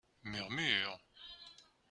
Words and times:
Murmures. 0.23 0.99